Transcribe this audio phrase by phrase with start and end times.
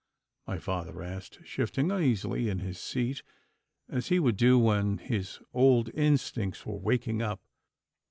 [0.47, 3.21] my father asked, shifting uneasily in his seat,
[3.87, 7.39] as he would do when his old instincts were waking up.